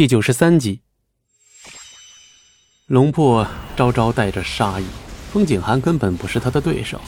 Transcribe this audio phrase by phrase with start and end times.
[0.00, 0.80] 第九十三集，
[2.86, 4.86] 龙破招招带着杀意，
[5.30, 6.98] 风景寒根本不是他的对手。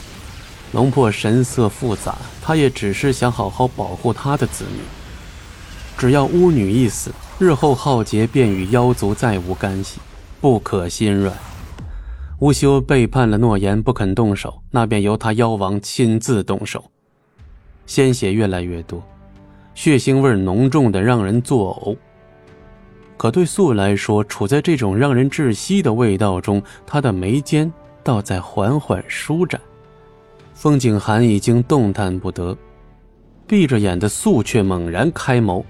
[0.73, 4.81] 龙破神色复杂，他也只是想好好保护他的子女。
[5.97, 9.99] 只要巫女一死，日后浩劫便与妖族再无干系，
[10.39, 11.35] 不可心软。
[12.41, 16.91] 乌修背叛了诺言，不肯动手，那便由他妖王亲自动手。
[17.87, 19.03] 鲜血越来越多，
[19.73, 21.97] 血腥味浓重的让人作呕。
[23.23, 27.71] 可对素来说，处在这种让人窒息的味道中，他的眉间
[28.03, 29.61] 倒在缓缓舒展。
[30.53, 32.53] 风景寒已经动弹不得，
[33.47, 35.63] 闭着眼的素却猛然开眸。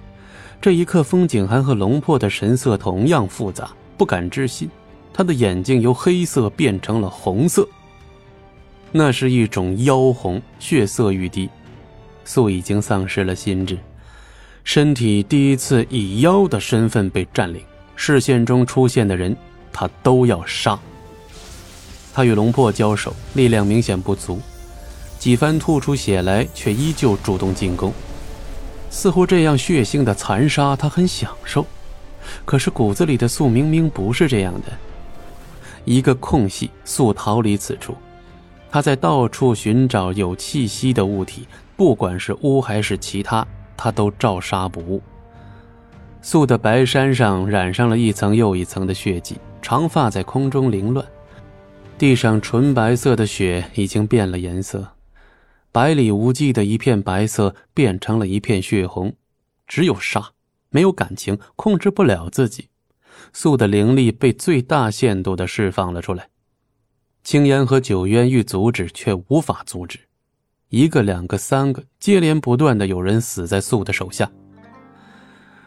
[0.59, 4.67] 这一刻，风景寒和龙破的神色同样复杂，不敢置信。
[5.13, 7.69] 他的眼睛由黑色变成了红色，
[8.91, 11.47] 那是一种妖红，血色欲滴。
[12.25, 13.77] 素已经丧失了心智。
[14.63, 17.61] 身体第一次以妖的身份被占领，
[17.95, 19.35] 视线中出现的人，
[19.73, 20.79] 他都要杀。
[22.13, 24.39] 他与龙破交手，力量明显不足，
[25.19, 27.91] 几番吐出血来，却依旧主动进攻，
[28.89, 31.65] 似乎这样血腥的残杀他很享受。
[32.45, 34.71] 可是骨子里的素明明不是这样的。
[35.83, 37.95] 一个空隙，素逃离此处，
[38.71, 41.45] 他在到处寻找有气息的物体，
[41.75, 43.45] 不管是巫还是其他。
[43.83, 45.03] 他都照杀不误。
[46.21, 51.05] 素的白衫上染上了一层又一层的血迹，长发在空中凌乱，
[51.97, 54.87] 地上纯白色的雪已经变了颜色，
[55.69, 59.13] 百里无际的一片白色变成了一片血红。
[59.67, 60.31] 只有杀，
[60.69, 62.69] 没有感情，控制不了自己。
[63.33, 66.29] 素的灵力被最大限度的释放了出来，
[67.21, 69.99] 青烟和九渊欲阻止，却无法阻止。
[70.73, 74.27] 一个、两个、三个，接连不断的有人死在素的手下。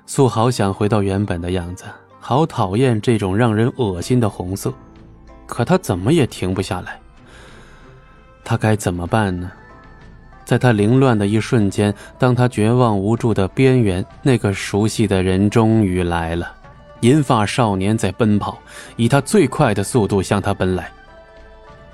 [0.05, 1.85] 素好想回到原本的样子，
[2.19, 4.75] 好讨厌这种让人恶心的红色，
[5.47, 6.99] 可他怎么也停不下来。
[8.43, 9.49] 他该怎么办呢？
[10.45, 16.53] 在他凌乱的一瞬间，当他绝望无助的边缘，那个熟悉的人终于来了。
[17.03, 18.59] 银发少年在奔跑，
[18.97, 20.91] 以他最快的速度向他奔来。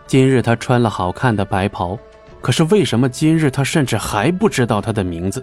[0.07, 1.99] 今日他穿了好看的白袍。
[2.43, 5.43] 可是为什么今日他甚至还不知道他的名字？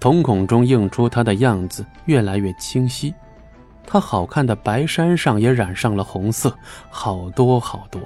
[0.00, 3.14] 瞳孔中映出他的样子越来越清晰，
[3.86, 6.52] 他好看的白衫上也染上了红色，
[6.90, 8.00] 好多好多。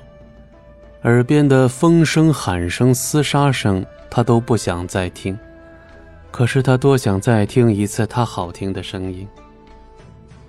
[1.03, 5.37] 耳边的风声、喊声、厮杀声，他都不想再听。
[6.31, 9.27] 可是他多想再听一次他好听的声音。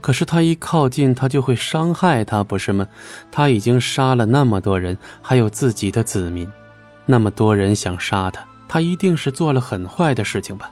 [0.01, 2.85] 可是他一靠近，他就会伤害他，不是吗？
[3.31, 6.47] 他已经杀了那么多人，还有自己的子民。
[7.11, 10.71] 那么多人想杀他，他一定是做了很坏的事情吧？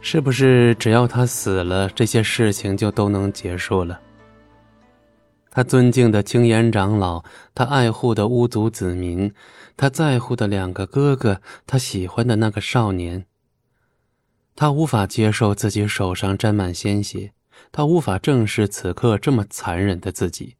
[0.00, 4.00] 是不是只要他死了，这些事情就都能结束了？
[5.48, 7.22] 他尊敬的青岩长老，
[7.54, 9.32] 他爱护的巫族子民，
[9.76, 13.24] 他在乎的两个哥哥，他喜欢的那个少年。
[14.56, 17.30] 他无法接受自己手上沾满鲜血，
[17.70, 20.56] 他无法正视此刻这么残忍的自己。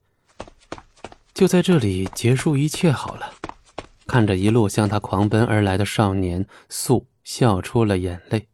[1.34, 3.32] 就在这里结束一切好了。
[4.08, 8.48] 看着一路向他狂奔而来的少年，素笑出了眼泪。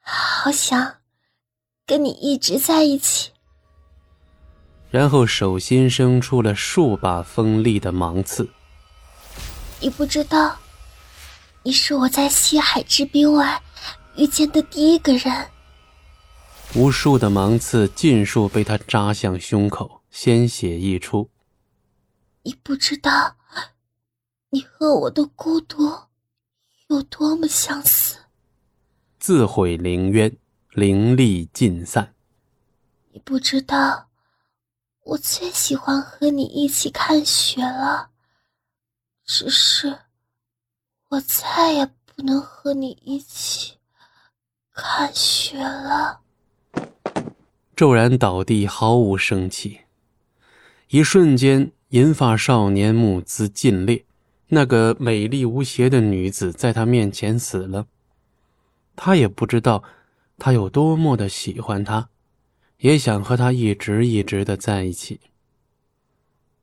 [0.00, 0.98] 好想
[1.86, 3.32] 跟你一直在一起。
[4.90, 8.48] 然后手心生出了数把锋利的芒刺。
[9.80, 10.58] 你不知道，
[11.62, 13.62] 你是我在西海之滨外
[14.16, 15.48] 遇见的第一个人。
[16.74, 21.30] 无数的芒刺尽数被他扎向胸口，鲜血溢出。
[22.42, 23.35] 你不知道。
[24.50, 25.92] 你和我的孤独
[26.88, 28.16] 有多么相似？
[29.18, 30.36] 自毁灵渊，
[30.70, 32.14] 灵力尽散。
[33.10, 34.08] 你不知道，
[35.02, 38.10] 我最喜欢和你一起看雪了。
[39.24, 39.98] 只是，
[41.08, 43.78] 我再也不能和你一起
[44.72, 46.20] 看雪了。
[47.74, 49.80] 骤然倒地，毫无生气。
[50.88, 54.05] 一瞬间，银发少年目眦尽裂。
[54.48, 57.86] 那个美丽无邪的女子在他面前死了，
[58.94, 59.82] 他也不知道
[60.38, 62.08] 他有多么的喜欢她，
[62.78, 65.18] 也想和她一直一直的在一起。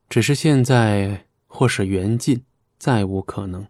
[0.10, 2.44] 只是现在或是缘尽，
[2.78, 3.66] 再无可能。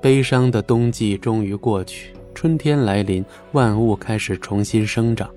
[0.00, 5.32] 悲伤的冬季终于过去，春天来临，万物开始重新生长。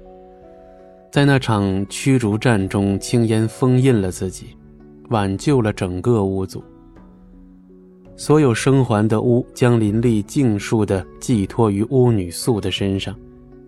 [1.09, 4.57] 在那场驱逐战中，青烟封印了自己。
[5.10, 6.63] 挽救了整个巫族，
[8.16, 13.16] 所有生还的巫将灵力尽数的寄托于巫女素的身上，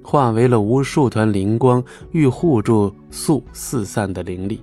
[0.03, 4.61] 化为了无数团灵光，欲护住素四散的灵力，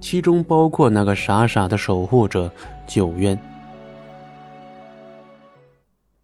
[0.00, 2.50] 其中包括那个傻傻的守护者
[2.86, 3.38] 九渊。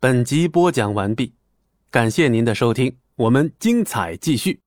[0.00, 1.32] 本集播讲完毕，
[1.90, 4.63] 感谢您的收听，我们精彩继续。